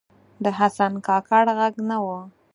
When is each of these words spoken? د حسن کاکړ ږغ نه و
د 0.43 0.45
حسن 0.59 0.93
کاکړ 1.07 1.43
ږغ 1.57 1.75
نه 1.89 1.97
و 2.03 2.05